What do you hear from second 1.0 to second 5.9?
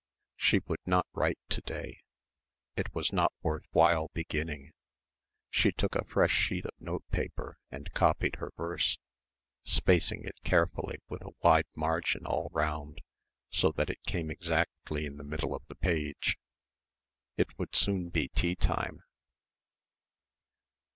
write to day. It was not worth while beginning. She